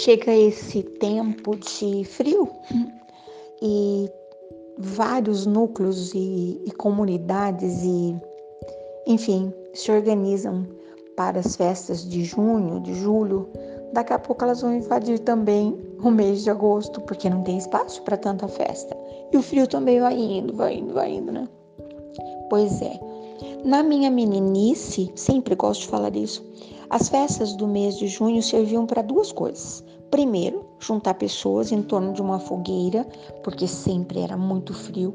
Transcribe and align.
chega 0.00 0.34
esse 0.34 0.82
tempo 0.82 1.54
de 1.56 2.04
frio 2.04 2.48
e 3.60 4.10
vários 4.78 5.44
núcleos 5.44 6.14
e, 6.14 6.62
e 6.64 6.70
comunidades 6.72 7.82
e, 7.84 8.16
enfim, 9.06 9.52
se 9.74 9.92
organizam 9.92 10.66
para 11.16 11.40
as 11.40 11.54
festas 11.54 12.08
de 12.08 12.24
junho, 12.24 12.80
de 12.80 12.94
julho. 12.94 13.50
Daqui 13.92 14.14
a 14.14 14.18
pouco 14.18 14.42
elas 14.42 14.62
vão 14.62 14.74
invadir 14.74 15.18
também 15.18 15.78
o 16.02 16.10
mês 16.10 16.44
de 16.44 16.50
agosto, 16.50 17.00
porque 17.02 17.28
não 17.28 17.42
tem 17.42 17.58
espaço 17.58 18.00
para 18.02 18.16
tanta 18.16 18.48
festa. 18.48 18.96
E 19.30 19.36
o 19.36 19.42
frio 19.42 19.66
também 19.66 20.00
vai 20.00 20.18
indo, 20.18 20.54
vai 20.54 20.76
indo, 20.76 20.94
vai 20.94 21.12
indo, 21.12 21.30
né? 21.30 21.46
Pois 22.48 22.80
é. 22.80 22.98
Na 23.64 23.82
minha 23.82 24.10
meninice, 24.10 25.12
sempre 25.14 25.54
gosto 25.54 25.82
de 25.82 25.88
falar 25.88 26.10
disso, 26.10 26.42
as 26.88 27.08
festas 27.08 27.52
do 27.54 27.68
mês 27.68 27.98
de 27.98 28.08
junho 28.08 28.42
serviam 28.42 28.86
para 28.86 29.02
duas 29.02 29.30
coisas. 29.30 29.84
Primeiro, 30.10 30.64
juntar 30.80 31.14
pessoas 31.14 31.70
em 31.70 31.82
torno 31.82 32.12
de 32.12 32.20
uma 32.20 32.40
fogueira, 32.40 33.06
porque 33.44 33.68
sempre 33.68 34.20
era 34.20 34.36
muito 34.36 34.74
frio. 34.74 35.14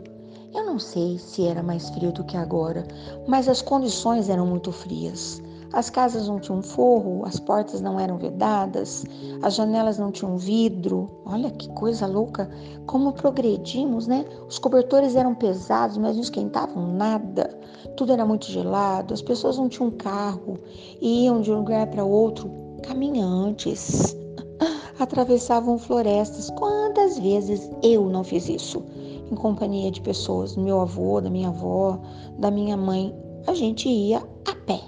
Eu 0.53 0.65
não 0.65 0.79
sei 0.79 1.17
se 1.17 1.45
era 1.45 1.61
mais 1.61 1.89
frio 1.89 2.13
do 2.13 2.23
que 2.23 2.37
agora, 2.37 2.87
mas 3.27 3.49
as 3.49 3.61
condições 3.61 4.29
eram 4.29 4.47
muito 4.47 4.71
frias. 4.71 5.41
As 5.73 5.89
casas 5.89 6.29
não 6.29 6.39
tinham 6.39 6.61
forro, 6.61 7.25
as 7.25 7.37
portas 7.37 7.81
não 7.81 7.99
eram 7.99 8.17
vedadas, 8.17 9.03
as 9.41 9.55
janelas 9.55 9.97
não 9.97 10.13
tinham 10.13 10.37
vidro. 10.37 11.09
Olha 11.25 11.51
que 11.51 11.67
coisa 11.73 12.07
louca! 12.07 12.49
Como 12.85 13.11
progredimos, 13.11 14.07
né? 14.07 14.23
Os 14.47 14.57
cobertores 14.57 15.17
eram 15.17 15.35
pesados, 15.35 15.97
mas 15.97 16.15
não 16.15 16.23
esquentavam 16.23 16.93
nada. 16.93 17.59
Tudo 17.97 18.13
era 18.13 18.25
muito 18.25 18.45
gelado, 18.45 19.13
as 19.13 19.21
pessoas 19.21 19.57
não 19.57 19.67
tinham 19.67 19.91
carro, 19.91 20.57
iam 21.01 21.41
de 21.41 21.51
um 21.51 21.57
lugar 21.57 21.87
para 21.87 22.05
outro 22.05 22.49
caminhantes. 22.81 24.15
Atravessavam 24.99 25.77
florestas. 25.77 26.49
Quantas 26.51 27.19
vezes 27.19 27.69
eu 27.83 28.09
não 28.09 28.23
fiz 28.23 28.47
isso? 28.47 28.83
Em 29.31 29.35
companhia 29.35 29.91
de 29.91 30.01
pessoas, 30.01 30.55
do 30.55 30.61
meu 30.61 30.79
avô, 30.79 31.19
da 31.19 31.29
minha 31.29 31.49
avó, 31.49 31.99
da 32.39 32.49
minha 32.49 32.77
mãe. 32.77 33.13
A 33.47 33.53
gente 33.53 33.89
ia 33.89 34.19
a 34.47 34.55
pé 34.65 34.81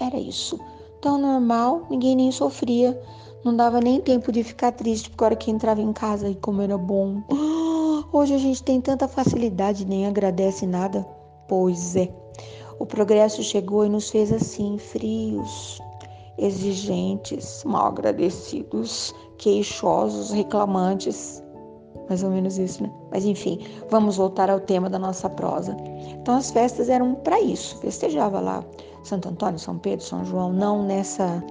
era 0.00 0.18
isso. 0.18 0.58
Tão 1.00 1.18
normal, 1.18 1.86
ninguém 1.90 2.16
nem 2.16 2.32
sofria. 2.32 2.98
Não 3.44 3.54
dava 3.54 3.80
nem 3.80 4.00
tempo 4.00 4.32
de 4.32 4.42
ficar 4.42 4.72
triste 4.72 5.10
porque 5.10 5.24
a 5.24 5.26
hora 5.26 5.36
que 5.36 5.50
entrava 5.50 5.80
em 5.80 5.92
casa 5.92 6.28
e 6.28 6.34
como 6.34 6.62
era 6.62 6.76
bom. 6.76 7.22
Hoje 8.12 8.34
a 8.34 8.38
gente 8.38 8.62
tem 8.62 8.80
tanta 8.80 9.06
facilidade, 9.06 9.86
nem 9.86 10.06
agradece 10.06 10.66
nada. 10.66 11.06
Pois 11.48 11.96
é. 11.96 12.12
O 12.78 12.86
progresso 12.86 13.42
chegou 13.42 13.84
e 13.84 13.88
nos 13.88 14.08
fez 14.08 14.32
assim, 14.32 14.78
frios, 14.78 15.78
exigentes, 16.38 17.62
mal 17.64 17.88
agradecidos, 17.88 19.14
queixosos, 19.40 20.30
reclamantes. 20.30 21.42
Mais 22.08 22.22
ou 22.22 22.30
menos 22.30 22.58
isso, 22.58 22.82
né? 22.82 22.90
Mas 23.10 23.24
enfim, 23.24 23.58
vamos 23.88 24.16
voltar 24.16 24.50
ao 24.50 24.60
tema 24.60 24.90
da 24.90 24.98
nossa 24.98 25.28
prosa. 25.30 25.76
Então 26.20 26.36
as 26.36 26.50
festas 26.50 26.88
eram 26.88 27.14
para 27.14 27.40
isso. 27.40 27.78
Festejava 27.78 28.40
lá 28.40 28.64
Santo 29.02 29.28
Antônio, 29.28 29.58
São 29.58 29.78
Pedro, 29.78 30.04
São 30.04 30.24
João, 30.24 30.52
não 30.52 30.82
nessa 30.82 31.42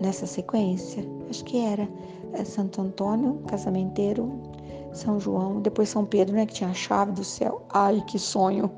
nessa 0.00 0.26
sequência. 0.26 1.04
Acho 1.28 1.44
que 1.44 1.58
era 1.58 1.88
é, 2.32 2.44
Santo 2.44 2.80
Antônio, 2.82 3.40
casamenteiro, 3.46 4.30
São 4.92 5.18
João, 5.18 5.60
depois 5.60 5.88
São 5.88 6.04
Pedro, 6.04 6.34
né, 6.34 6.46
que 6.46 6.54
tinha 6.54 6.70
a 6.70 6.74
chave 6.74 7.12
do 7.12 7.24
céu. 7.24 7.62
Ai, 7.72 8.02
que 8.06 8.18
sonho. 8.18 8.70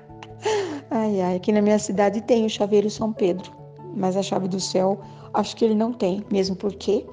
ai, 0.90 1.20
ai, 1.20 1.36
aqui 1.36 1.52
na 1.52 1.62
minha 1.62 1.78
cidade 1.78 2.20
tem 2.22 2.44
o 2.44 2.50
chaveiro 2.50 2.90
São 2.90 3.12
Pedro, 3.12 3.52
mas 3.94 4.16
a 4.16 4.22
chave 4.22 4.48
do 4.48 4.58
céu 4.58 4.98
acho 5.34 5.56
que 5.56 5.64
ele 5.64 5.74
não 5.74 5.92
tem, 5.92 6.24
mesmo 6.30 6.56
porque 6.56 7.06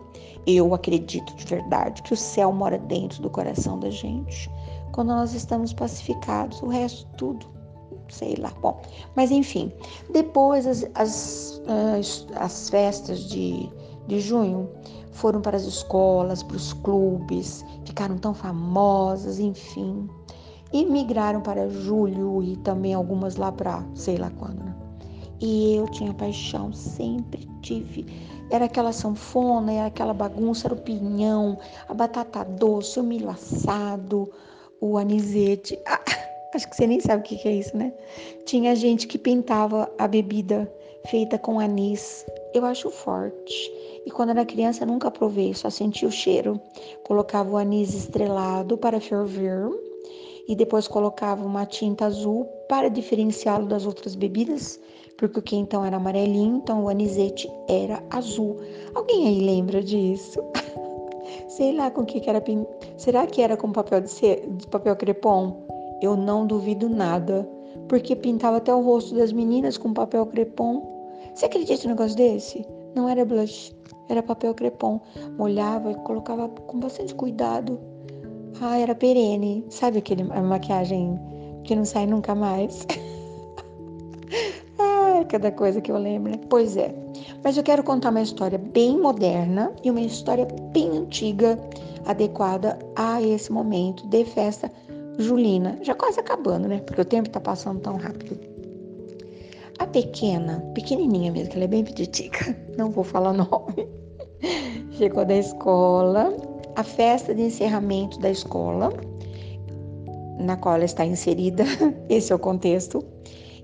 eu 0.46 0.74
acredito 0.74 1.36
de 1.36 1.46
verdade 1.46 2.02
que 2.04 2.14
o 2.14 2.18
céu 2.18 2.52
mora 2.52 2.78
dentro 2.78 3.22
do 3.22 3.30
coração 3.30 3.80
da 3.80 3.90
gente. 3.90 4.50
Quando 4.94 5.10
nós 5.10 5.34
estamos 5.34 5.74
pacificados, 5.74 6.62
o 6.62 6.68
resto 6.68 7.06
tudo 7.18 7.58
sei 8.10 8.36
lá. 8.36 8.52
Bom, 8.62 8.80
mas 9.16 9.32
enfim, 9.32 9.72
depois 10.12 10.66
as, 10.66 10.86
as, 10.96 11.62
as, 11.68 12.28
as 12.36 12.70
festas 12.70 13.20
de, 13.26 13.70
de 14.08 14.20
junho 14.20 14.70
foram 15.12 15.42
para 15.42 15.58
as 15.58 15.64
escolas, 15.64 16.44
para 16.44 16.58
os 16.58 16.74
clubes, 16.74 17.66
ficaram 17.86 18.18
tão 18.18 18.34
famosas, 18.34 19.40
enfim. 19.40 20.08
E 20.72 20.86
migraram 20.86 21.42
para 21.42 21.70
julho 21.70 22.44
e 22.44 22.58
também 22.58 22.94
algumas 22.94 23.38
lá 23.38 23.52
para 23.52 23.84
sei 23.96 24.18
lá 24.18 24.30
quando, 24.38 24.64
né? 24.64 24.76
E 25.40 25.76
eu 25.76 25.88
tinha 25.90 26.14
paixão, 26.14 26.74
sempre 26.74 27.48
tive. 27.62 28.06
Era 28.50 28.66
aquela 28.66 28.92
sanfona, 28.92 29.72
era 29.72 29.88
aquela 29.88 30.14
bagunça, 30.14 30.68
era 30.68 30.74
o 30.74 30.82
pinhão, 30.82 31.60
a 31.88 31.94
batata 31.94 32.44
doce, 32.44 33.00
o 33.00 33.04
milho 33.04 33.30
assado, 33.30 34.32
o 34.82 34.98
anisete. 34.98 35.78
Ah, 35.86 36.02
Acho 36.54 36.70
que 36.70 36.76
você 36.76 36.88
nem 36.88 37.00
sabe 37.00 37.22
o 37.22 37.24
que 37.24 37.48
é 37.48 37.52
isso, 37.52 37.76
né? 37.76 37.94
Tinha 38.46 38.76
gente 38.76 39.06
que 39.06 39.18
pintava 39.18 39.92
a 39.98 40.08
bebida 40.08 40.72
feita 41.08 41.38
com 41.38 41.60
anis. 41.60 42.26
Eu 42.54 42.66
acho 42.66 42.90
forte. 42.90 43.72
E 44.06 44.10
quando 44.12 44.30
era 44.30 44.46
criança 44.46 44.86
nunca 44.86 45.12
provei, 45.12 45.54
só 45.54 45.70
senti 45.70 46.06
o 46.06 46.12
cheiro. 46.12 46.60
Colocava 47.06 47.52
o 47.52 47.58
anis 47.58 47.94
estrelado 47.94 48.78
para 48.78 49.00
ferver 49.00 49.70
e 50.48 50.56
depois 50.56 50.88
colocava 50.88 51.46
uma 51.46 51.66
tinta 51.66 52.06
azul 52.06 52.46
para 52.70 52.90
diferenciá-lo 52.90 53.68
das 53.68 53.86
outras 53.86 54.16
bebidas, 54.16 54.80
porque 55.18 55.40
o 55.40 55.42
quentão 55.42 55.84
era 55.84 55.98
amarelinho, 55.98 56.58
então 56.58 56.84
o 56.84 56.90
anisete 56.90 57.52
era 57.68 58.02
azul. 58.10 58.58
Alguém 58.94 59.28
aí 59.28 59.42
lembra 59.42 59.84
disso? 59.84 60.42
Sei 61.50 61.76
lá 61.76 61.90
com 61.90 62.06
que, 62.06 62.20
que 62.20 62.30
era. 62.30 62.44
Será 62.98 63.26
que 63.26 63.42
era 63.42 63.58
com 63.58 63.72
papel 63.72 64.02
de, 64.02 64.12
ser, 64.12 64.48
de 64.48 64.68
papel 64.68 64.96
crepom? 64.96 65.66
Eu 66.02 66.16
não 66.16 66.46
duvido 66.46 66.88
nada, 66.88 67.50
porque 67.88 68.16
pintava 68.16 68.58
até 68.58 68.74
o 68.74 68.82
rosto 68.82 69.16
das 69.16 69.34
meninas 69.34 69.78
com 69.78 69.92
papel 69.94 70.26
crepom. 70.28 70.96
Você 71.34 71.46
acredita 71.46 71.84
num 71.84 71.96
negócio 71.96 72.16
desse? 72.16 72.66
Não 72.96 73.10
era 73.10 73.26
blush, 73.26 73.76
era 74.10 74.22
papel 74.22 74.54
crepom. 74.54 75.02
Molhava 75.38 75.92
e 75.92 75.96
colocava 75.96 76.48
com 76.48 76.80
bastante 76.80 77.16
cuidado. 77.16 77.80
Ah, 78.62 78.78
era 78.78 78.94
perene. 78.94 79.66
Sabe 79.70 79.98
aquele 79.98 80.24
a 80.32 80.42
maquiagem 80.42 81.20
que 81.64 81.76
não 81.76 81.86
sai 81.86 82.06
nunca 82.06 82.36
mais? 82.36 82.86
Ai, 85.18 85.26
cada 85.26 85.52
coisa 85.52 85.82
que 85.82 85.92
eu 85.92 85.98
lembro, 85.98 86.32
né? 86.32 86.40
Pois 86.48 86.78
é. 86.78 86.94
Mas 87.44 87.58
eu 87.58 87.64
quero 87.64 87.84
contar 87.84 88.12
uma 88.12 88.22
história 88.22 88.60
bem 88.60 89.00
moderna 89.00 89.74
e 89.84 89.90
uma 89.90 90.02
história 90.02 90.48
bem 90.72 90.96
antiga, 90.96 91.60
adequada 92.06 92.78
a 92.96 93.20
esse 93.20 93.52
momento 93.52 94.06
de 94.10 94.24
festa 94.26 94.72
Julina, 95.18 95.80
já 95.82 95.96
quase 95.96 96.20
acabando, 96.20 96.68
né? 96.68 96.82
Porque 96.86 97.02
o 97.02 97.06
tempo 97.06 97.32
tá 97.32 97.40
passando 97.40 97.80
tão 97.80 97.98
rápido. 97.98 98.38
A 99.80 99.88
pequena, 99.88 100.60
pequenininha 100.76 101.32
mesmo, 101.32 101.50
que 101.50 101.56
ela 101.56 101.66
é 101.66 101.68
bem 101.68 101.84
peditica, 101.84 102.56
não 102.78 102.92
vou 102.92 103.04
falar 103.04 103.34
nome, 103.34 103.88
chegou 104.94 105.26
da 105.26 105.36
escola, 105.36 106.32
a 106.76 106.84
festa 106.84 107.34
de 107.34 107.42
encerramento 107.42 108.20
da 108.20 108.30
escola, 108.30 108.94
na 110.40 110.56
qual 110.58 110.76
ela 110.76 110.86
está 110.86 111.04
inserida, 111.04 111.64
esse 112.08 112.32
é 112.32 112.36
o 112.36 112.40
contexto, 112.40 113.04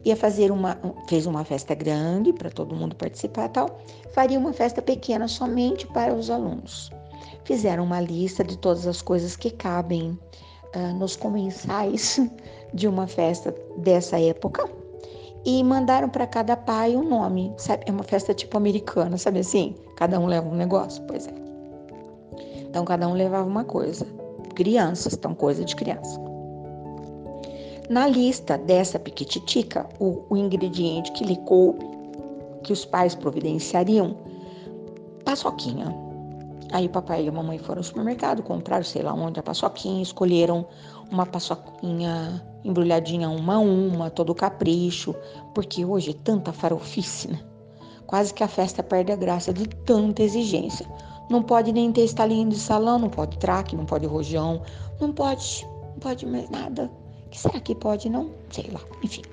ia 0.05 0.15
fazer 0.15 0.51
uma, 0.51 0.77
fez 1.07 1.25
uma 1.25 1.43
festa 1.43 1.73
grande 1.73 2.33
para 2.33 2.49
todo 2.49 2.75
mundo 2.75 2.95
participar 2.95 3.49
tal, 3.49 3.79
faria 4.13 4.37
uma 4.37 4.53
festa 4.53 4.81
pequena 4.81 5.27
somente 5.27 5.87
para 5.87 6.13
os 6.13 6.29
alunos. 6.29 6.91
Fizeram 7.45 7.83
uma 7.83 8.01
lista 8.01 8.43
de 8.43 8.57
todas 8.57 8.87
as 8.87 9.01
coisas 9.01 9.35
que 9.35 9.51
cabem 9.51 10.17
uh, 10.75 10.93
nos 10.97 11.15
comensais 11.15 12.19
de 12.73 12.87
uma 12.87 13.07
festa 13.07 13.53
dessa 13.77 14.19
época 14.19 14.69
e 15.45 15.63
mandaram 15.63 16.09
para 16.09 16.25
cada 16.25 16.55
pai 16.55 16.95
um 16.95 17.07
nome, 17.07 17.53
sabe? 17.57 17.83
É 17.85 17.91
uma 17.91 18.03
festa 18.03 18.33
tipo 18.33 18.57
americana, 18.57 19.17
sabe 19.17 19.39
assim? 19.39 19.75
Cada 19.97 20.19
um 20.19 20.25
leva 20.25 20.47
um 20.47 20.55
negócio, 20.55 21.03
pois 21.03 21.27
é. 21.27 21.33
Então 22.61 22.85
cada 22.85 23.07
um 23.07 23.13
levava 23.13 23.47
uma 23.47 23.65
coisa. 23.65 24.05
Crianças, 24.55 25.13
então 25.13 25.35
coisa 25.35 25.65
de 25.65 25.75
criança. 25.75 26.32
Na 27.89 28.07
lista 28.07 28.57
dessa 28.57 28.97
piquititica, 28.97 29.87
o, 29.99 30.23
o 30.29 30.37
ingrediente 30.37 31.11
que 31.11 31.23
lhe 31.23 31.37
coube, 31.37 31.85
que 32.63 32.71
os 32.71 32.85
pais 32.85 33.13
providenciariam, 33.13 34.15
paçoquinha, 35.25 35.93
Aí 36.73 36.87
o 36.87 36.89
papai 36.89 37.23
e 37.23 37.29
a 37.29 37.31
mamãe 37.31 37.59
foram 37.59 37.81
ao 37.81 37.83
supermercado, 37.83 38.41
compraram 38.41 38.83
sei 38.83 39.03
lá 39.03 39.13
onde 39.13 39.39
a 39.39 39.43
paçoquinha, 39.43 40.01
escolheram 40.01 40.65
uma 41.11 41.23
paçoquinha 41.23 42.43
embrulhadinha 42.63 43.29
uma 43.29 43.55
a 43.55 43.59
uma, 43.59 44.09
todo 44.09 44.33
capricho, 44.33 45.13
porque 45.53 45.85
hoje 45.85 46.09
é 46.09 46.13
tanta 46.23 46.51
farofice, 46.51 47.27
né? 47.27 47.39
Quase 48.07 48.33
que 48.33 48.43
a 48.43 48.47
festa 48.47 48.81
perde 48.81 49.11
a 49.11 49.15
graça 49.15 49.53
de 49.53 49.67
tanta 49.67 50.23
exigência. 50.23 50.87
Não 51.29 51.43
pode 51.43 51.71
nem 51.71 51.91
ter 51.91 52.05
estalinho 52.05 52.49
de 52.49 52.57
salão, 52.57 52.97
não 52.97 53.09
pode 53.09 53.37
traque, 53.37 53.75
não 53.75 53.85
pode 53.85 54.07
rojão, 54.07 54.59
não 54.99 55.13
pode, 55.13 55.67
não 55.91 55.99
pode 55.99 56.25
mais 56.25 56.49
nada. 56.49 56.89
Que 57.33 57.39
será 57.39 57.59
que 57.59 57.73
pode 57.73 58.09
não? 58.09 58.29
Sei 58.51 58.69
lá, 58.71 58.79
enfim. 59.03 59.23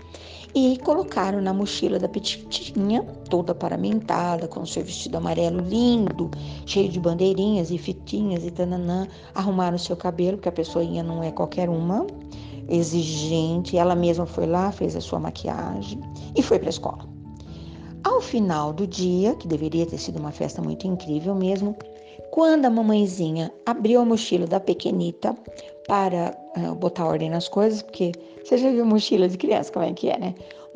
E 0.55 0.79
colocaram 0.79 1.41
na 1.43 1.53
mochila 1.53 1.99
da 1.99 2.09
petitinha, 2.09 3.03
toda 3.29 3.55
paramentada, 3.55 4.49
com 4.49 4.65
seu 4.65 4.83
vestido 4.83 5.19
amarelo 5.19 5.61
lindo, 5.61 6.31
cheio 6.65 6.89
de 6.89 6.99
bandeirinhas 6.99 7.71
e 7.71 7.77
fitinhas 7.77 8.43
e 8.45 8.51
tananã. 8.51 9.07
Arrumaram 9.35 9.77
seu 9.77 9.97
cabelo, 9.97 10.39
porque 10.39 10.49
a 10.49 10.53
pessoinha 10.53 11.03
não 11.03 11.23
é 11.23 11.31
qualquer 11.31 11.69
uma, 11.69 12.07
exigente. 12.69 13.77
Ela 13.77 13.95
mesma 13.95 14.25
foi 14.25 14.47
lá, 14.47 14.73
fez 14.73 14.97
a 14.97 15.01
sua 15.01 15.21
maquiagem 15.21 16.01
e 16.35 16.43
foi 16.43 16.59
para 16.59 16.69
a 16.69 16.71
escola. 16.71 17.07
Ao 18.03 18.23
final 18.23 18.73
do 18.73 18.87
dia, 18.87 19.35
que 19.35 19.47
deveria 19.47 19.85
ter 19.85 19.99
sido 19.99 20.19
uma 20.19 20.33
festa 20.33 20.63
muito 20.63 20.87
incrível 20.87 21.35
mesmo, 21.35 21.77
quando 22.31 22.67
a 22.67 22.71
mamãezinha 22.71 23.53
abriu 23.67 24.01
a 24.01 24.05
mochila 24.05 24.47
da 24.47 24.61
pequenita 24.61 25.37
para 25.87 26.37
uh, 26.57 26.75
botar 26.75 27.07
ordem 27.07 27.31
nas 27.31 27.49
coisas, 27.49 27.83
porque 27.83 28.13
você 28.45 28.59
já 28.59 28.71
viu 28.71 28.85
mochila 28.85 29.29
de 29.29 29.37
criança, 29.37 29.73
como 29.73 29.85
é 29.85 29.93
que 29.93 30.09
é, 30.09 30.19
né? 30.19 30.35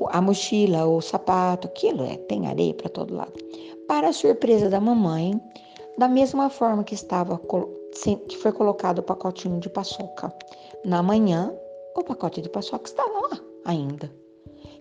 A 0.08 0.20
mochila, 0.20 0.86
o 0.86 1.00
sapato, 1.00 1.68
aquilo 1.68 2.04
é, 2.04 2.16
tem 2.16 2.46
areia 2.46 2.74
para 2.74 2.88
todo 2.88 3.14
lado. 3.14 3.32
Para 3.86 4.08
a 4.08 4.12
surpresa 4.12 4.68
da 4.68 4.80
mamãe, 4.80 5.40
da 5.96 6.08
mesma 6.08 6.50
forma 6.50 6.82
que 6.82 6.94
estava 6.94 7.40
que 8.26 8.36
foi 8.36 8.50
colocado 8.50 8.98
o 8.98 9.02
pacotinho 9.02 9.60
de 9.60 9.68
paçoca 9.68 10.34
na 10.84 11.02
manhã, 11.02 11.54
o 11.96 12.02
pacote 12.02 12.42
de 12.42 12.48
paçoca 12.48 12.88
estava 12.88 13.28
lá 13.30 13.40
ainda. 13.64 14.10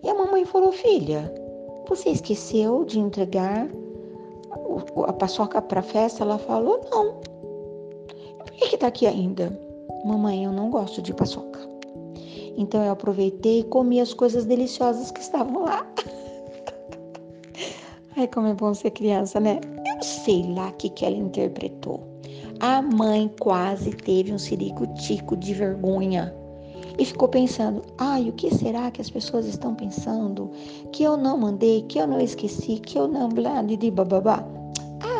E 0.01 0.10
a 0.10 0.15
mamãe 0.15 0.45
falou: 0.45 0.71
Filha, 0.71 1.31
você 1.88 2.10
esqueceu 2.10 2.83
de 2.86 3.00
entregar 3.00 3.69
a 5.07 5.13
paçoca 5.13 5.61
para 5.61 5.81
festa? 5.81 6.23
Ela 6.23 6.37
falou: 6.37 6.81
Não. 6.91 7.13
Por 8.37 8.51
que 8.51 8.75
está 8.75 8.87
aqui 8.87 9.07
ainda? 9.07 9.57
Mamãe, 10.05 10.45
eu 10.45 10.51
não 10.51 10.69
gosto 10.69 11.01
de 11.01 11.13
paçoca. 11.13 11.59
Então 12.57 12.83
eu 12.83 12.91
aproveitei 12.91 13.59
e 13.59 13.63
comi 13.63 13.99
as 13.99 14.13
coisas 14.13 14.45
deliciosas 14.45 15.11
que 15.11 15.21
estavam 15.21 15.63
lá. 15.63 15.85
Ai, 18.15 18.27
como 18.27 18.47
é 18.47 18.53
bom 18.53 18.73
ser 18.73 18.91
criança, 18.91 19.39
né? 19.39 19.59
Eu 19.95 20.03
sei 20.03 20.43
lá 20.53 20.69
o 20.69 20.73
que, 20.73 20.89
que 20.89 21.05
ela 21.05 21.15
interpretou. 21.15 21.99
A 22.59 22.81
mãe 22.81 23.29
quase 23.39 23.91
teve 23.91 24.31
um 24.31 24.37
sirico-tico 24.37 25.35
de 25.35 25.53
vergonha 25.53 26.33
e 26.97 27.05
ficou 27.05 27.27
pensando: 27.27 27.81
ai, 27.97 28.29
o 28.29 28.33
que 28.33 28.53
será 28.53 28.91
que 28.91 29.01
as 29.01 29.09
pessoas 29.09 29.45
estão 29.45 29.73
pensando? 29.73 30.51
Que 30.91 31.03
eu 31.03 31.17
não 31.17 31.37
mandei, 31.37 31.83
que 31.83 31.99
eu 31.99 32.07
não 32.07 32.19
esqueci, 32.19 32.79
que 32.79 32.97
eu 32.97 33.07
não 33.07 33.29
blá, 33.29 33.61
de 33.61 33.91
bababá. 33.91 34.45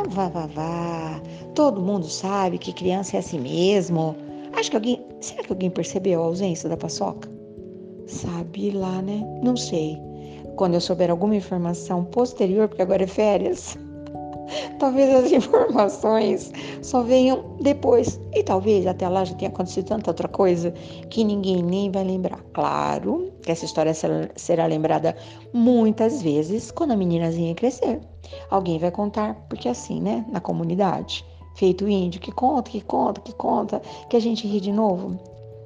Vá, 0.10 0.28
vá, 0.30 0.48
vá. 0.48 1.22
Todo 1.56 1.82
mundo 1.82 2.06
sabe 2.08 2.58
que 2.58 2.74
criança 2.74 3.18
é 3.18 3.20
assim 3.20 3.40
mesmo. 3.40 4.16
Acho 4.54 4.70
que 4.70 4.76
alguém. 4.76 5.06
Será 5.22 5.44
que 5.44 5.52
alguém 5.52 5.70
percebeu 5.70 6.22
a 6.22 6.26
ausência 6.26 6.70
da 6.70 6.78
paçoca? 6.78 7.30
Sabe 8.08 8.72
lá, 8.72 9.02
né? 9.02 9.24
Não 9.42 9.56
sei. 9.56 9.98
Quando 10.56 10.76
eu 10.76 10.82
souber 10.82 11.10
alguma 11.10 11.36
informação 11.36 12.04
posterior, 12.04 12.68
porque 12.68 12.82
agora 12.82 13.04
é 13.04 13.08
férias, 13.08 13.78
talvez 14.80 15.10
as 15.14 15.32
informações 15.32 16.52
só 16.82 17.04
venham 17.04 17.56
depois. 17.62 18.20
E 18.34 18.44
talvez 18.44 18.86
até 18.88 19.08
lá 19.08 19.24
já 19.24 19.36
tenha 19.36 19.50
acontecido 19.50 19.86
tanta 19.86 20.10
outra 20.10 20.28
coisa 20.28 20.72
que 21.10 21.24
ninguém 21.24 21.64
nem 21.64 21.92
vai 21.92 22.04
lembrar. 22.04 22.40
Claro 22.54 23.32
que 23.42 23.52
essa 23.52 23.66
história 23.66 23.94
será 24.36 24.66
lembrada 24.66 25.16
muitas 25.54 26.22
vezes 26.22 26.72
quando 26.72 26.92
a 26.92 26.98
meninazinha 26.98 27.56
crescer. 27.56 28.00
Alguém 28.50 28.80
vai 28.80 28.92
contar, 28.92 29.36
porque 29.50 29.68
assim, 29.68 30.02
né? 30.02 30.26
Na 30.30 30.40
comunidade. 30.40 31.26
Feito 31.56 31.88
índio, 31.88 32.20
que 32.20 32.32
conta, 32.32 32.72
que 32.72 32.82
conta, 32.82 33.22
que 33.22 33.34
conta, 33.34 33.82
que 34.10 34.18
a 34.18 34.20
gente 34.20 34.48
ri 34.48 34.60
de 34.60 34.72
novo. 34.72 35.20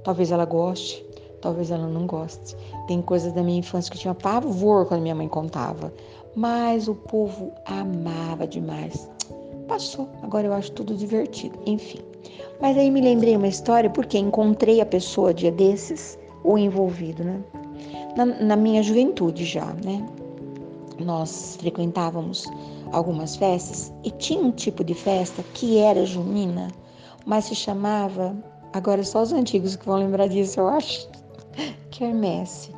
Talvez 0.04 0.32
ela 0.32 0.44
goste, 0.44 1.06
talvez 1.42 1.72
ela 1.72 1.88
não 1.88 2.06
goste. 2.06 2.56
Tem 2.88 3.02
coisas 3.02 3.32
da 3.32 3.42
minha 3.42 3.60
infância 3.60 3.90
que 3.92 3.98
eu 3.98 4.02
tinha 4.02 4.14
pavor 4.14 4.86
quando 4.86 5.02
minha 5.02 5.16
mãe 5.16 5.28
contava 5.28 5.94
mas 6.38 6.88
o 6.88 6.94
povo 6.94 7.52
amava 7.66 8.46
demais. 8.46 9.10
Passou, 9.68 10.08
agora 10.22 10.46
eu 10.46 10.54
acho 10.54 10.72
tudo 10.72 10.96
divertido, 10.96 11.58
enfim. 11.66 12.00
Mas 12.62 12.78
aí 12.78 12.92
me 12.92 13.02
lembrei 13.02 13.36
uma 13.36 13.48
história 13.48 13.90
porque 13.90 14.20
encontrei 14.20 14.80
a 14.80 14.86
pessoa 14.86 15.34
dia 15.34 15.52
desses, 15.52 16.18
o 16.44 16.56
envolvido, 16.56 17.24
né? 17.24 17.44
Na, 18.16 18.26
na 18.26 18.56
minha 18.56 18.84
juventude 18.84 19.46
já, 19.46 19.66
né? 19.84 20.08
Nós 21.00 21.58
frequentávamos 21.60 22.46
algumas 22.92 23.36
festas 23.36 23.92
e 24.04 24.12
tinha 24.12 24.40
um 24.40 24.52
tipo 24.52 24.84
de 24.84 24.94
festa 24.94 25.44
que 25.56 25.80
era 25.80 26.06
junina, 26.06 26.68
mas 27.26 27.46
se 27.46 27.56
chamava, 27.56 28.36
agora 28.74 29.04
só 29.04 29.24
os 29.24 29.34
antigos 29.34 29.76
que 29.76 29.86
vão 29.86 29.98
lembrar 29.98 30.28
disso, 30.28 30.60
eu 30.60 30.68
acho, 30.68 31.10
quermesse 31.90 32.77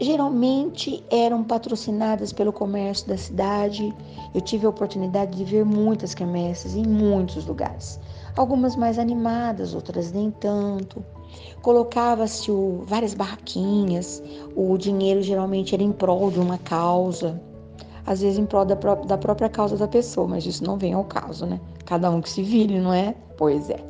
geralmente 0.00 1.02
eram 1.10 1.42
patrocinadas 1.42 2.32
pelo 2.32 2.52
comércio 2.52 3.08
da 3.08 3.16
cidade. 3.16 3.94
Eu 4.34 4.40
tive 4.40 4.66
a 4.66 4.70
oportunidade 4.70 5.36
de 5.36 5.44
ver 5.44 5.64
muitas 5.64 6.14
quermesses 6.14 6.74
em 6.74 6.86
muitos 6.86 7.46
lugares. 7.46 7.98
Algumas 8.36 8.76
mais 8.76 8.98
animadas, 8.98 9.74
outras 9.74 10.12
nem 10.12 10.30
tanto. 10.30 11.04
Colocava-se 11.62 12.50
várias 12.84 13.12
barraquinhas, 13.12 14.22
o 14.54 14.78
dinheiro 14.78 15.22
geralmente 15.22 15.74
era 15.74 15.82
em 15.82 15.92
prol 15.92 16.30
de 16.30 16.38
uma 16.38 16.56
causa, 16.58 17.40
às 18.06 18.22
vezes 18.22 18.38
em 18.38 18.46
prol 18.46 18.64
da, 18.64 18.76
pró 18.76 18.94
da 18.94 19.18
própria 19.18 19.48
causa 19.48 19.76
da 19.76 19.88
pessoa, 19.88 20.26
mas 20.26 20.46
isso 20.46 20.64
não 20.64 20.78
vem 20.78 20.94
ao 20.94 21.04
caso, 21.04 21.44
né? 21.44 21.60
Cada 21.84 22.10
um 22.10 22.20
que 22.20 22.30
se 22.30 22.42
vire, 22.42 22.78
não 22.78 22.92
é? 22.92 23.14
Pois 23.36 23.68
é. 23.68 23.84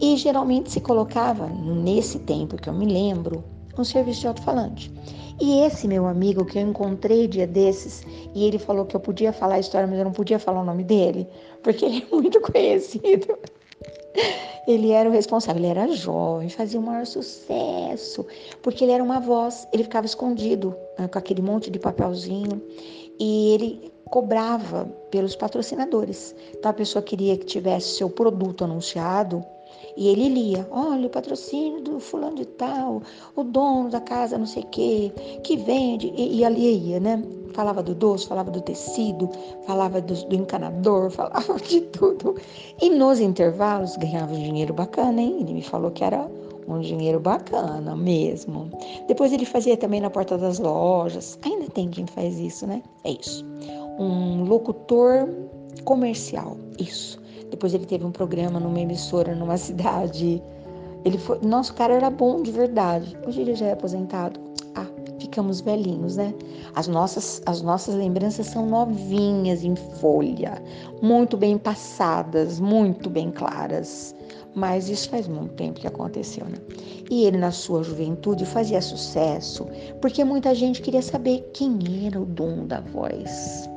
E 0.00 0.16
geralmente 0.16 0.70
se 0.70 0.80
colocava, 0.80 1.46
nesse 1.46 2.20
tempo 2.20 2.56
que 2.56 2.68
eu 2.68 2.72
me 2.72 2.86
lembro, 2.86 3.44
um 3.76 3.84
serviço 3.84 4.20
de 4.20 4.28
alto-falante. 4.28 4.90
E 5.40 5.62
esse 5.62 5.88
meu 5.88 6.06
amigo 6.06 6.44
que 6.44 6.58
eu 6.58 6.62
encontrei 6.62 7.26
dia 7.26 7.46
desses, 7.46 8.04
e 8.34 8.44
ele 8.44 8.58
falou 8.58 8.84
que 8.84 8.94
eu 8.94 9.00
podia 9.00 9.32
falar 9.32 9.54
a 9.54 9.58
história, 9.58 9.86
mas 9.86 9.98
eu 9.98 10.04
não 10.04 10.12
podia 10.12 10.38
falar 10.38 10.60
o 10.60 10.64
nome 10.64 10.84
dele, 10.84 11.26
porque 11.62 11.84
ele 11.86 12.06
é 12.06 12.06
muito 12.14 12.40
conhecido. 12.40 13.38
Ele 14.68 14.90
era 14.90 15.08
o 15.08 15.12
responsável, 15.12 15.62
ele 15.62 15.70
era 15.70 15.88
jovem, 15.88 16.48
fazia 16.50 16.78
o 16.78 16.82
maior 16.82 17.06
sucesso, 17.06 18.26
porque 18.62 18.84
ele 18.84 18.92
era 18.92 19.02
uma 19.02 19.18
voz, 19.18 19.66
ele 19.72 19.84
ficava 19.84 20.04
escondido 20.04 20.76
né, 20.98 21.08
com 21.08 21.18
aquele 21.18 21.40
monte 21.40 21.70
de 21.70 21.78
papelzinho 21.78 22.62
e 23.18 23.54
ele 23.54 23.92
cobrava 24.04 24.84
pelos 25.10 25.34
patrocinadores. 25.34 26.34
Então 26.54 26.70
a 26.70 26.74
pessoa 26.74 27.02
queria 27.02 27.36
que 27.38 27.46
tivesse 27.46 27.96
seu 27.96 28.10
produto 28.10 28.64
anunciado, 28.64 29.42
e 29.96 30.08
ele 30.08 30.28
lia: 30.28 30.66
olha, 30.70 31.06
o 31.06 31.10
patrocínio 31.10 31.80
do 31.80 32.00
fulano 32.00 32.36
de 32.36 32.46
tal, 32.46 33.02
o 33.36 33.44
dono 33.44 33.90
da 33.90 34.00
casa 34.00 34.38
não 34.38 34.46
sei 34.46 34.62
o 34.62 34.66
quê, 34.66 35.12
que 35.42 35.56
vende. 35.56 36.12
E, 36.16 36.38
e 36.38 36.44
ali 36.44 36.88
ia, 36.88 37.00
né? 37.00 37.22
Falava 37.52 37.82
do 37.82 37.94
doce, 37.94 38.26
falava 38.26 38.50
do 38.50 38.60
tecido, 38.60 39.28
falava 39.66 40.00
do, 40.00 40.14
do 40.26 40.34
encanador, 40.34 41.10
falava 41.12 41.56
de 41.56 41.80
tudo. 41.82 42.36
E 42.80 42.90
nos 42.90 43.20
intervalos 43.20 43.96
ganhava 43.96 44.34
dinheiro 44.34 44.72
bacana, 44.72 45.20
hein? 45.20 45.38
Ele 45.40 45.54
me 45.54 45.62
falou 45.62 45.90
que 45.90 46.04
era 46.04 46.30
um 46.68 46.80
dinheiro 46.80 47.18
bacana 47.18 47.96
mesmo. 47.96 48.70
Depois 49.08 49.32
ele 49.32 49.44
fazia 49.44 49.76
também 49.76 50.00
na 50.00 50.10
porta 50.10 50.38
das 50.38 50.58
lojas. 50.58 51.38
Ainda 51.42 51.68
tem 51.68 51.88
quem 51.88 52.06
faz 52.06 52.38
isso, 52.38 52.66
né? 52.66 52.82
É 53.04 53.10
isso. 53.12 53.44
Um 53.98 54.44
locutor 54.44 55.28
comercial, 55.84 56.56
isso. 56.78 57.19
Depois 57.50 57.74
ele 57.74 57.86
teve 57.86 58.04
um 58.04 58.12
programa 58.12 58.60
numa 58.60 58.80
emissora 58.80 59.34
numa 59.34 59.56
cidade. 59.56 60.42
Ele 61.04 61.18
foi, 61.18 61.38
nosso 61.42 61.74
cara 61.74 61.94
era 61.94 62.10
bom 62.10 62.42
de 62.42 62.50
verdade. 62.50 63.16
Hoje 63.26 63.40
ele 63.40 63.54
já 63.54 63.66
é 63.66 63.72
aposentado. 63.72 64.38
Ah, 64.74 64.86
ficamos 65.18 65.60
velhinhos, 65.60 66.16
né? 66.16 66.32
As 66.74 66.86
nossas, 66.86 67.42
as 67.46 67.62
nossas 67.62 67.94
lembranças 67.94 68.46
são 68.46 68.66
novinhas 68.66 69.64
em 69.64 69.74
folha, 69.74 70.62
muito 71.02 71.36
bem 71.36 71.58
passadas, 71.58 72.60
muito 72.60 73.10
bem 73.10 73.30
claras. 73.30 74.14
Mas 74.54 74.88
isso 74.88 75.08
faz 75.08 75.28
muito 75.28 75.54
tempo 75.54 75.80
que 75.80 75.86
aconteceu, 75.86 76.44
né? 76.44 76.58
E 77.10 77.24
ele, 77.24 77.38
na 77.38 77.50
sua 77.50 77.82
juventude, 77.82 78.44
fazia 78.44 78.80
sucesso 78.80 79.66
porque 80.00 80.24
muita 80.24 80.54
gente 80.54 80.82
queria 80.82 81.02
saber 81.02 81.48
quem 81.54 81.78
era 82.06 82.20
o 82.20 82.24
dono 82.24 82.66
da 82.66 82.80
voz. 82.80 83.68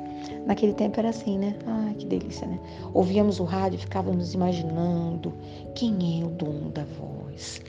Naquele 0.46 0.74
tempo 0.74 1.00
era 1.00 1.10
assim, 1.10 1.38
né? 1.38 1.56
Ai, 1.66 1.94
que 1.94 2.06
delícia, 2.06 2.46
né? 2.46 2.60
Ouvíamos 2.94 3.40
o 3.40 3.44
rádio 3.44 3.78
e 3.78 3.82
ficávamos 3.82 4.34
imaginando 4.34 5.34
quem 5.74 6.22
é 6.22 6.26
o 6.26 6.30
dono 6.30 6.70
da 6.70 6.84
voz. 6.84 7.62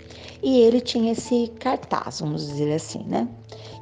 E 0.43 0.61
ele 0.61 0.81
tinha 0.81 1.12
esse 1.12 1.49
cartaz, 1.59 2.21
vamos 2.21 2.47
dizer 2.49 2.73
assim, 2.75 3.04
né? 3.04 3.28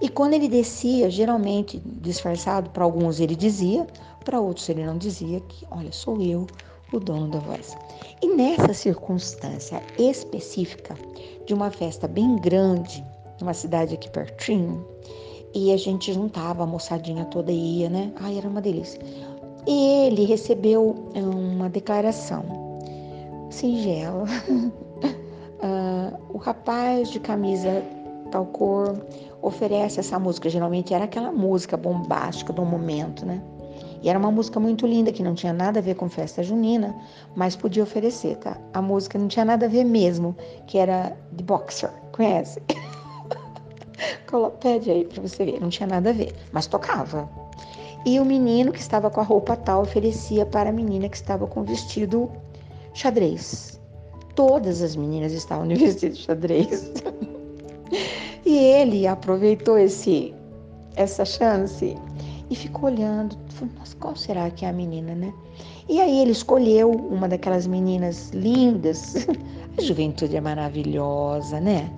E 0.01 0.09
quando 0.09 0.35
ele 0.35 0.49
descia, 0.49 1.11
geralmente 1.11 1.83
disfarçado, 1.85 2.71
para 2.71 2.85
alguns 2.85 3.19
ele 3.19 3.35
dizia, 3.35 3.87
para 4.25 4.41
outros 4.41 4.69
ele 4.69 4.85
não 4.85 4.99
dizia 4.99 5.41
que, 5.41 5.67
olha, 5.71 5.91
sou 5.91 6.21
eu 6.21 6.47
o 6.93 7.01
dono 7.01 7.29
da 7.29 7.39
voz. 7.39 7.77
E 8.21 8.29
nessa 8.29 8.75
circunstância 8.75 9.83
específica 9.99 10.95
de 11.47 11.55
uma 11.55 11.71
festa 11.71 12.07
bem 12.07 12.37
grande, 12.37 13.05
numa 13.41 13.55
cidade 13.55 13.95
aqui 13.95 14.11
pertinho, 14.11 14.87
e 15.55 15.73
a 15.73 15.77
gente 15.77 16.13
juntava, 16.13 16.65
a 16.65 16.67
moçadinha 16.67 17.25
toda 17.27 17.53
ia, 17.53 17.89
né? 17.89 18.13
Ai, 18.21 18.39
era 18.39 18.49
uma 18.49 18.61
delícia. 18.61 19.01
E 19.67 20.07
ele 20.07 20.25
recebeu 20.25 21.11
uma 21.15 21.69
declaração 21.69 22.45
singela. 23.51 24.25
uh, 24.59 26.19
o 26.35 26.39
rapaz 26.39 27.11
de 27.11 27.21
camisa 27.21 27.83
tal 28.33 28.47
cor, 28.47 29.07
oferece 29.43 30.01
essa 30.01 30.19
música. 30.19 30.49
Geralmente 30.49 30.93
era 30.93 31.05
aquela 31.05 31.31
música 31.31 31.77
bombástica 31.77 32.53
do 32.53 32.65
momento, 32.65 33.25
né? 33.25 33.41
E 34.03 34.09
era 34.09 34.19
uma 34.19 34.33
música 34.33 34.59
muito 34.59 34.85
linda 34.85 35.13
que 35.13 35.23
não 35.23 35.35
tinha 35.35 35.53
nada 35.53 35.79
a 35.79 35.83
ver 35.83 35.95
com 35.95 36.09
festa 36.09 36.43
junina, 36.43 36.97
mas 37.37 37.55
podia 37.55 37.85
oferecer, 37.85 38.37
tá? 38.39 38.59
A 38.73 38.83
música 38.83 39.17
não 39.17 39.29
tinha 39.29 39.45
nada 39.45 39.67
a 39.67 39.69
ver 39.69 39.85
mesmo, 39.85 40.35
que 40.67 40.77
era 40.77 41.17
The 41.37 41.45
Boxer, 41.45 41.91
conhece? 42.11 42.61
Pede 44.61 44.91
aí 44.91 45.05
pra 45.05 45.23
você 45.23 45.45
ver, 45.45 45.61
não 45.61 45.69
tinha 45.69 45.87
nada 45.87 46.11
a 46.11 46.13
ver, 46.13 46.35
mas 46.53 46.67
tocava. 46.67 47.29
E 48.05 48.19
o 48.19 48.25
menino 48.25 48.73
que 48.73 48.81
estava 48.81 49.11
com 49.11 49.21
a 49.21 49.25
roupa 49.25 49.57
tal 49.57 49.83
oferecia 49.83 50.45
para 50.45 50.71
a 50.71 50.73
menina 50.73 51.09
que 51.09 51.17
estava 51.17 51.47
com 51.47 51.61
o 51.61 51.65
vestido 51.65 52.31
xadrez. 52.95 53.81
Todas 54.35 54.83
as 54.83 54.97
meninas 54.97 55.33
estavam 55.33 55.69
de 55.69 55.75
vestido 55.77 56.17
xadrez. 56.17 56.93
e 58.45 58.57
ele 58.57 59.07
aproveitou 59.07 59.79
esse 59.79 60.35
essa 60.97 61.25
chance 61.25 61.97
e 62.51 62.57
ficou 62.57 62.91
olhando. 62.91 63.37
Falei, 63.51 63.75
Nossa, 63.79 63.97
qual 63.97 64.17
será 64.17 64.51
que 64.51 64.65
é 64.65 64.69
a 64.69 64.73
menina, 64.73 65.15
né? 65.15 65.33
E 65.89 66.01
aí 66.01 66.21
ele 66.21 66.33
escolheu 66.33 66.91
uma 66.91 67.29
daquelas 67.29 67.67
meninas 67.67 68.31
lindas. 68.31 69.27
A 69.79 69.81
juventude 69.81 70.37
é 70.37 70.41
maravilhosa, 70.41 71.59
né? 71.59 71.91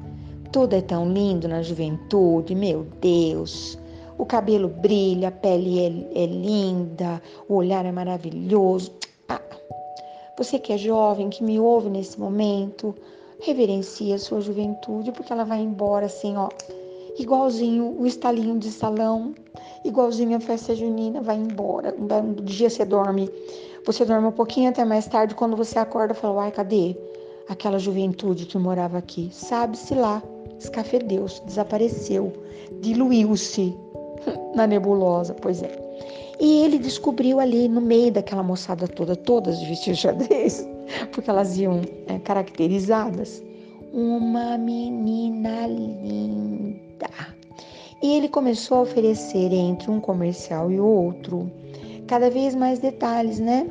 Tudo 0.55 0.75
é 0.75 0.81
tão 0.81 1.13
lindo 1.13 1.49
na 1.49 1.63
juventude, 1.63 2.55
meu 2.55 2.87
Deus. 3.01 3.77
O 4.17 4.25
cabelo 4.25 4.69
brilha, 4.69 5.27
a 5.27 5.33
pele 5.33 5.81
é, 5.81 6.23
é 6.23 6.27
linda, 6.27 7.21
o 7.49 7.57
olhar 7.57 7.85
é 7.85 7.91
maravilhoso. 7.91 8.93
Ah, 9.29 9.41
você 10.39 10.57
que 10.61 10.73
é 10.73 10.79
jovem, 10.79 11.29
que 11.29 11.43
me 11.43 11.59
ouve 11.59 11.91
nesse 11.91 12.21
momento, 12.21 12.95
reverencia 13.41 14.15
a 14.15 14.19
sua 14.21 14.41
juventude, 14.41 15.11
porque 15.11 15.33
ela 15.33 15.43
vai 15.43 15.61
embora 15.61 16.07
assim, 16.07 16.37
ó, 16.37 16.49
igualzinho 17.19 17.97
o 17.99 18.07
estalinho 18.07 18.57
de 18.57 18.71
salão, 18.71 19.35
igualzinho 19.85 20.37
a 20.37 20.41
festa 20.41 20.73
junina, 20.77 21.21
vai 21.21 21.35
embora. 21.35 21.93
Um 21.99 22.33
dia 22.45 22.71
você 22.71 22.85
dorme, 22.85 23.29
você 23.85 24.05
dorme 24.05 24.29
um 24.29 24.33
pouquinho 24.33 24.71
até 24.71 24.85
mais 24.85 25.09
tarde, 25.09 25.35
quando 25.35 25.57
você 25.57 25.81
acorda, 25.81 26.15
fala, 26.15 26.35
uai, 26.35 26.53
cadê 26.53 26.97
aquela 27.49 27.81
juventude 27.81 28.47
que 28.47 28.57
morava 28.57 28.99
aqui? 28.99 29.31
Sabe-se 29.33 29.97
lá, 29.97 30.23
escafedeu-se, 30.59 31.45
desapareceu, 31.45 32.33
diluiu-se 32.81 33.75
na 34.55 34.67
nebulosa, 34.67 35.35
pois 35.35 35.63
é. 35.63 35.85
E 36.41 36.65
ele 36.65 36.79
descobriu 36.79 37.39
ali 37.39 37.69
no 37.69 37.81
meio 37.81 38.11
daquela 38.13 38.43
moçada 38.43 38.89
toda, 38.89 39.15
todas 39.15 39.59
de 39.59 39.67
vestido 39.67 39.97
xadrez, 39.97 40.67
porque 41.13 41.31
elas 41.31 41.57
iam 41.57 41.81
é, 42.07 42.19
caracterizadas, 42.19 43.43
uma 43.93 44.59
menina 44.59 45.67
linda. 45.67 47.09
E 48.03 48.17
ele 48.17 48.29
começou 48.29 48.79
a 48.79 48.81
oferecer 48.83 49.53
entre 49.53 49.91
um 49.91 50.01
comercial 50.01 50.71
e 50.71 50.79
outro 50.79 51.51
cada 52.07 52.29
vez 52.29 52.55
mais 52.55 52.79
detalhes, 52.79 53.39
né? 53.39 53.67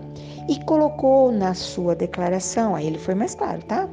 E 0.50 0.63
colocou 0.66 1.32
na 1.32 1.54
sua 1.54 1.96
declaração, 1.96 2.75
aí 2.75 2.88
ele 2.88 2.98
foi 2.98 3.13
mais 3.13 3.36
claro, 3.36 3.62
tá? 3.63 3.88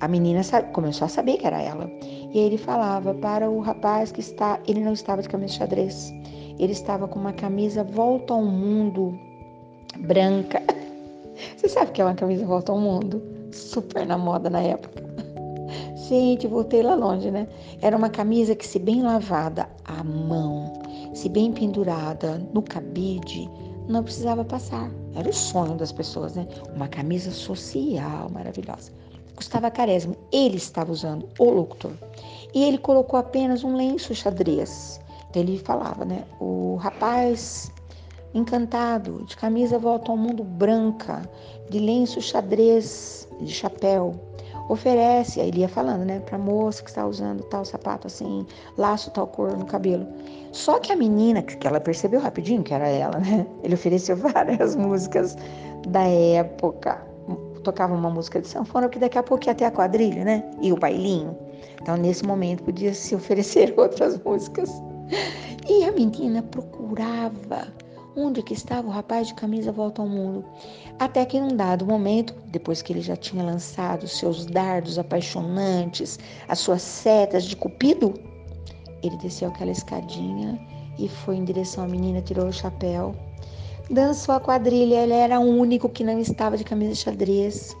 A 0.00 0.08
menina 0.08 0.40
começou 0.72 1.04
a 1.04 1.08
saber 1.08 1.36
que 1.36 1.46
era 1.46 1.60
ela. 1.60 1.90
E 2.02 2.38
aí 2.38 2.46
ele 2.46 2.56
falava 2.56 3.12
para 3.12 3.50
o 3.50 3.60
rapaz 3.60 4.10
que 4.10 4.20
está, 4.20 4.58
ele 4.66 4.80
não 4.80 4.94
estava 4.94 5.20
de 5.20 5.28
camisa 5.28 5.54
xadrez. 5.54 6.10
Ele 6.58 6.72
estava 6.72 7.06
com 7.06 7.18
uma 7.18 7.34
camisa 7.34 7.84
volta 7.84 8.32
ao 8.32 8.42
mundo 8.42 9.18
branca. 9.98 10.62
Você 11.56 11.68
sabe 11.68 11.92
que 11.92 12.00
é 12.00 12.04
uma 12.04 12.14
camisa 12.14 12.46
volta 12.46 12.72
ao 12.72 12.78
mundo? 12.78 13.22
Super 13.52 14.06
na 14.06 14.16
moda 14.16 14.48
na 14.48 14.60
época. 14.60 15.02
Gente, 16.08 16.46
voltei 16.46 16.82
lá 16.82 16.94
longe, 16.94 17.30
né? 17.30 17.46
Era 17.82 17.94
uma 17.94 18.08
camisa 18.08 18.54
que, 18.54 18.66
se 18.66 18.78
bem 18.78 19.02
lavada 19.02 19.68
à 19.84 20.02
mão, 20.02 20.72
se 21.12 21.28
bem 21.28 21.52
pendurada 21.52 22.40
no 22.54 22.62
cabide, 22.62 23.50
não 23.86 24.02
precisava 24.02 24.44
passar. 24.44 24.90
Era 25.14 25.28
o 25.28 25.32
sonho 25.32 25.74
das 25.74 25.92
pessoas, 25.92 26.34
né? 26.34 26.46
Uma 26.74 26.88
camisa 26.88 27.30
social 27.30 28.30
maravilhosa. 28.30 28.92
Gustavo 29.40 29.70
Quaresma, 29.70 30.14
ele 30.30 30.58
estava 30.58 30.92
usando 30.92 31.26
o 31.38 31.48
locutor. 31.48 31.92
E 32.52 32.62
ele 32.62 32.76
colocou 32.76 33.18
apenas 33.18 33.64
um 33.64 33.74
lenço 33.74 34.14
xadrez. 34.14 35.00
Então 35.30 35.40
ele 35.40 35.58
falava, 35.58 36.04
né? 36.04 36.24
O 36.38 36.76
rapaz 36.76 37.72
encantado, 38.34 39.24
de 39.24 39.34
camisa 39.38 39.78
volta 39.78 40.10
ao 40.10 40.16
mundo 40.18 40.44
branca, 40.44 41.22
de 41.70 41.78
lenço 41.78 42.20
xadrez, 42.20 43.26
de 43.40 43.50
chapéu, 43.50 44.14
oferece, 44.68 45.40
aí 45.40 45.48
ele 45.48 45.60
ia 45.60 45.68
falando, 45.68 46.04
né, 46.04 46.20
pra 46.20 46.36
moça 46.36 46.82
que 46.82 46.90
está 46.90 47.06
usando 47.06 47.42
tal 47.44 47.64
sapato 47.64 48.06
assim, 48.06 48.46
laço 48.76 49.10
tal 49.10 49.26
cor 49.26 49.56
no 49.56 49.64
cabelo. 49.64 50.06
Só 50.52 50.78
que 50.78 50.92
a 50.92 50.96
menina, 50.96 51.42
que 51.42 51.66
ela 51.66 51.80
percebeu 51.80 52.20
rapidinho 52.20 52.62
que 52.62 52.74
era 52.74 52.86
ela, 52.86 53.18
né, 53.18 53.46
ele 53.64 53.74
ofereceu 53.74 54.14
várias 54.20 54.76
músicas 54.76 55.34
da 55.88 56.02
época 56.02 57.09
tocava 57.62 57.94
uma 57.94 58.10
música 58.10 58.40
de 58.40 58.48
sanfona, 58.48 58.88
que 58.88 58.98
daqui 58.98 59.18
a 59.18 59.22
pouco 59.22 59.46
ia 59.46 59.54
ter 59.54 59.64
a 59.64 59.70
quadrilha, 59.70 60.24
né? 60.24 60.50
E 60.60 60.72
o 60.72 60.76
bailinho. 60.76 61.36
Então, 61.80 61.96
nesse 61.96 62.24
momento, 62.24 62.62
podia 62.62 62.92
se 62.92 63.14
oferecer 63.14 63.74
outras 63.78 64.22
músicas. 64.22 64.70
E 65.68 65.84
a 65.84 65.92
menina 65.92 66.42
procurava 66.42 67.72
onde 68.16 68.42
que 68.42 68.54
estava 68.54 68.88
o 68.88 68.90
rapaz 68.90 69.28
de 69.28 69.34
camisa 69.34 69.70
volta 69.70 70.02
ao 70.02 70.08
mundo. 70.08 70.44
Até 70.98 71.24
que 71.24 71.40
num 71.40 71.56
dado 71.56 71.86
momento, 71.86 72.34
depois 72.46 72.82
que 72.82 72.92
ele 72.92 73.00
já 73.00 73.16
tinha 73.16 73.42
lançado 73.42 74.06
seus 74.08 74.46
dardos 74.46 74.98
apaixonantes, 74.98 76.18
as 76.48 76.58
suas 76.58 76.82
setas 76.82 77.44
de 77.44 77.56
cupido, 77.56 78.14
ele 79.02 79.16
desceu 79.18 79.48
aquela 79.48 79.70
escadinha 79.70 80.60
e 80.98 81.08
foi 81.08 81.36
em 81.36 81.44
direção 81.44 81.84
à 81.84 81.88
menina, 81.88 82.20
tirou 82.20 82.46
o 82.46 82.52
chapéu 82.52 83.14
dançou 83.90 84.34
a 84.34 84.40
quadrilha. 84.40 85.02
Ele 85.02 85.12
era 85.12 85.38
o 85.40 85.44
único 85.44 85.88
que 85.88 86.04
não 86.04 86.18
estava 86.18 86.56
de 86.56 86.64
camisa 86.64 86.94
xadrez. 86.94 87.76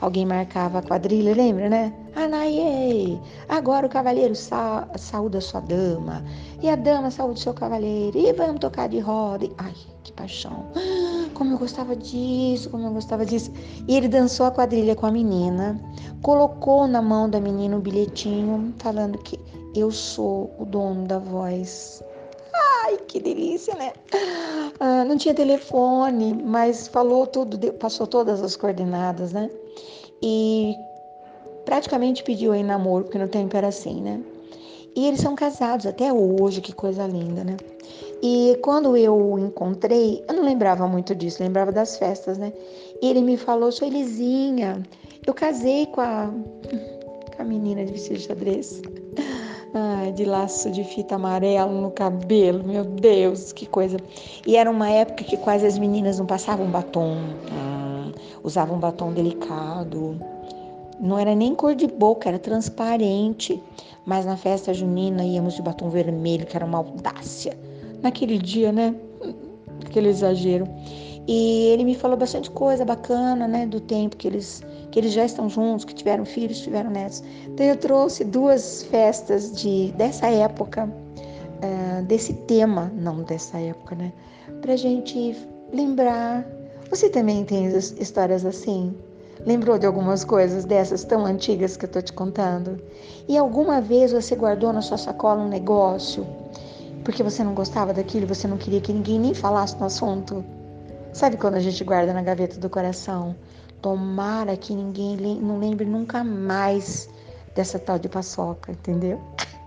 Alguém 0.00 0.24
marcava 0.24 0.78
a 0.78 0.82
quadrilha, 0.82 1.34
lembra, 1.34 1.68
né? 1.68 1.92
Anaie! 2.16 3.20
Agora 3.48 3.86
o 3.86 3.90
cavaleiro 3.90 4.34
sa 4.34 4.88
saúda 4.96 5.42
sua 5.42 5.60
dama. 5.60 6.24
E 6.62 6.70
a 6.70 6.74
dama 6.74 7.10
saúda 7.10 7.38
seu 7.38 7.52
cavaleiro. 7.52 8.16
E 8.18 8.32
vamos 8.32 8.60
tocar 8.60 8.88
de 8.88 8.98
roda. 8.98 9.46
Ai, 9.58 9.74
que 10.02 10.12
paixão. 10.12 10.64
Como 11.34 11.52
eu 11.52 11.58
gostava 11.58 11.94
disso, 11.94 12.68
como 12.68 12.86
eu 12.86 12.92
gostava 12.92 13.24
disso. 13.24 13.50
E 13.88 13.96
ele 13.96 14.08
dançou 14.08 14.44
a 14.44 14.50
quadrilha 14.50 14.94
com 14.94 15.06
a 15.06 15.10
menina. 15.10 15.80
Colocou 16.22 16.86
na 16.86 17.00
mão 17.00 17.30
da 17.30 17.40
menina 17.40 17.76
um 17.76 17.80
bilhetinho 17.80 18.74
falando 18.78 19.16
que 19.18 19.38
eu 19.74 19.90
sou 19.90 20.54
o 20.58 20.64
dono 20.64 21.06
da 21.06 21.18
voz. 21.18 22.02
Ai, 22.84 22.98
que 23.06 23.20
delícia, 23.20 23.74
né? 23.74 23.92
Ah, 24.78 25.04
não 25.04 25.16
tinha 25.16 25.34
telefone, 25.34 26.34
mas 26.34 26.88
falou 26.88 27.26
tudo, 27.26 27.58
passou 27.74 28.06
todas 28.06 28.42
as 28.42 28.56
coordenadas, 28.56 29.32
né? 29.32 29.50
E 30.22 30.76
praticamente 31.64 32.22
pediu 32.22 32.54
em 32.54 32.64
namoro, 32.64 33.04
porque 33.04 33.18
no 33.18 33.28
tempo 33.28 33.56
era 33.56 33.68
assim, 33.68 34.00
né? 34.00 34.20
E 34.94 35.06
eles 35.06 35.20
são 35.20 35.34
casados 35.34 35.86
até 35.86 36.12
hoje, 36.12 36.60
que 36.60 36.72
coisa 36.72 37.06
linda, 37.06 37.44
né? 37.44 37.56
E 38.22 38.58
quando 38.62 38.96
eu 38.96 39.38
encontrei, 39.38 40.22
eu 40.28 40.34
não 40.34 40.44
lembrava 40.44 40.86
muito 40.86 41.14
disso, 41.14 41.42
lembrava 41.42 41.72
das 41.72 41.96
festas, 41.96 42.38
né? 42.38 42.52
E 43.00 43.08
ele 43.08 43.22
me 43.22 43.36
falou, 43.36 43.72
sou 43.72 43.88
Elisinha, 43.88 44.82
eu 45.26 45.32
casei 45.32 45.86
com 45.86 46.00
a, 46.00 46.30
com 47.34 47.42
a 47.42 47.44
menina 47.44 47.84
de 47.84 47.92
vestido 47.92 48.18
de 48.18 48.24
xadrez. 48.24 48.82
Ai, 49.72 50.10
de 50.10 50.24
laço 50.24 50.68
de 50.68 50.82
fita 50.82 51.14
amarelo 51.14 51.80
no 51.80 51.92
cabelo, 51.92 52.64
meu 52.64 52.84
Deus, 52.84 53.52
que 53.52 53.66
coisa. 53.66 53.98
E 54.44 54.56
era 54.56 54.68
uma 54.68 54.90
época 54.90 55.22
que 55.22 55.36
quase 55.36 55.64
as 55.64 55.78
meninas 55.78 56.18
não 56.18 56.26
passavam 56.26 56.66
batom, 56.66 57.12
hum, 57.14 58.12
usavam 58.42 58.80
batom 58.80 59.12
delicado. 59.12 60.20
Não 60.98 61.16
era 61.16 61.36
nem 61.36 61.54
cor 61.54 61.76
de 61.76 61.86
boca, 61.86 62.28
era 62.28 62.38
transparente. 62.38 63.62
Mas 64.04 64.26
na 64.26 64.36
festa 64.36 64.74
junina 64.74 65.24
íamos 65.24 65.54
de 65.54 65.62
batom 65.62 65.88
vermelho, 65.88 66.46
que 66.46 66.56
era 66.56 66.66
uma 66.66 66.78
audácia. 66.78 67.56
Naquele 68.02 68.38
dia, 68.38 68.72
né? 68.72 68.92
Aquele 69.86 70.08
exagero. 70.08 70.66
E 71.28 71.68
ele 71.68 71.84
me 71.84 71.94
falou 71.94 72.16
bastante 72.16 72.50
coisa 72.50 72.84
bacana, 72.84 73.46
né, 73.46 73.66
do 73.66 73.78
tempo 73.78 74.16
que 74.16 74.26
eles 74.26 74.64
que 74.90 74.98
eles 74.98 75.12
já 75.12 75.24
estão 75.24 75.48
juntos, 75.48 75.84
que 75.84 75.94
tiveram 75.94 76.24
filhos, 76.24 76.60
tiveram 76.60 76.90
netos. 76.90 77.22
Então 77.46 77.64
eu 77.66 77.76
trouxe 77.76 78.24
duas 78.24 78.82
festas 78.84 79.52
de 79.60 79.92
dessa 79.96 80.26
época, 80.28 80.88
uh, 80.88 82.02
desse 82.04 82.32
tema, 82.32 82.90
não 82.94 83.22
dessa 83.22 83.58
época, 83.58 83.94
né, 83.94 84.12
para 84.60 84.76
gente 84.76 85.36
lembrar. 85.72 86.44
Você 86.90 87.08
também 87.08 87.44
tem 87.44 87.66
histórias 87.68 88.44
assim? 88.44 88.94
Lembrou 89.46 89.78
de 89.78 89.86
algumas 89.86 90.24
coisas 90.24 90.64
dessas 90.64 91.04
tão 91.04 91.24
antigas 91.24 91.76
que 91.76 91.84
eu 91.86 91.88
tô 91.88 92.02
te 92.02 92.12
contando? 92.12 92.82
E 93.28 93.38
alguma 93.38 93.80
vez 93.80 94.12
você 94.12 94.34
guardou 94.34 94.72
na 94.72 94.82
sua 94.82 94.98
sacola 94.98 95.40
um 95.40 95.48
negócio 95.48 96.26
porque 97.04 97.22
você 97.22 97.42
não 97.42 97.54
gostava 97.54 97.92
daquilo, 97.92 98.26
você 98.26 98.46
não 98.46 98.56
queria 98.56 98.80
que 98.80 98.92
ninguém 98.92 99.18
nem 99.18 99.34
falasse 99.34 99.76
no 99.78 99.86
assunto? 99.86 100.44
Sabe 101.12 101.36
quando 101.36 101.54
a 101.54 101.60
gente 101.60 101.82
guarda 101.82 102.12
na 102.12 102.22
gaveta 102.22 102.58
do 102.58 102.68
coração? 102.68 103.34
Tomara 103.82 104.56
que 104.56 104.74
ninguém 104.74 105.16
não 105.40 105.58
lembre 105.58 105.86
nunca 105.86 106.22
mais 106.22 107.08
dessa 107.54 107.78
tal 107.78 107.98
de 107.98 108.08
paçoca, 108.08 108.72
entendeu? 108.72 109.20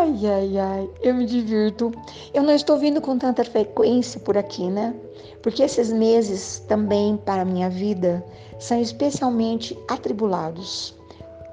Ai, 0.00 0.26
ai, 0.26 0.58
ai, 0.58 0.90
eu 1.02 1.14
me 1.14 1.26
divirto. 1.26 1.92
Eu 2.32 2.42
não 2.42 2.54
estou 2.54 2.78
vindo 2.78 3.02
com 3.02 3.18
tanta 3.18 3.44
frequência 3.44 4.18
por 4.18 4.36
aqui, 4.36 4.66
né? 4.66 4.94
Porque 5.42 5.62
esses 5.62 5.92
meses 5.92 6.58
também 6.66 7.18
para 7.18 7.44
minha 7.44 7.68
vida 7.68 8.24
são 8.58 8.80
especialmente 8.80 9.78
atribulados. 9.88 10.96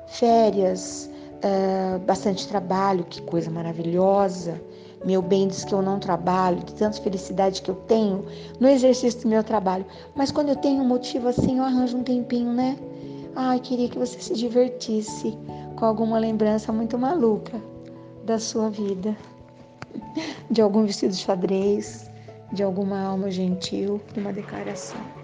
Férias, 0.08 1.10
uh, 1.38 2.00
bastante 2.00 2.48
trabalho, 2.48 3.04
que 3.04 3.22
coisa 3.22 3.52
maravilhosa. 3.52 4.62
Meu 5.08 5.22
bem 5.22 5.48
diz 5.48 5.64
que 5.64 5.74
eu 5.74 5.82
não 5.82 6.00
trabalho, 6.00 6.58
de 6.58 6.74
tanta 6.74 7.02
felicidade 7.02 7.62
que 7.62 7.72
eu 7.72 7.76
tenho 7.76 8.26
no 8.60 8.68
exercício 8.68 9.22
do 9.22 9.30
meu 9.30 9.42
trabalho. 9.42 9.86
Mas 10.14 10.34
quando 10.34 10.50
eu 10.50 10.56
tenho 10.58 10.84
um 10.84 10.86
motivo 10.86 11.30
assim, 11.30 11.60
eu 11.60 11.64
arranjo 11.64 11.96
um 11.96 12.04
tempinho, 12.04 12.52
né? 12.52 12.78
Ai, 13.34 13.58
queria 13.62 13.88
que 13.88 13.98
você 13.98 14.20
se 14.20 14.34
divertisse 14.34 15.38
com 15.78 15.86
alguma 15.86 16.20
lembrança 16.20 16.74
muito 16.74 16.98
maluca 16.98 17.54
da 18.26 18.38
sua 18.38 18.70
vida, 18.70 19.16
de 20.52 20.62
algum 20.62 20.86
vestido 20.86 21.14
de 21.14 21.20
xadrez, 21.20 22.12
de 22.52 22.62
alguma 22.62 23.02
alma 23.02 23.32
gentil, 23.32 24.02
de 24.14 24.20
uma 24.20 24.34
declaração. 24.34 25.17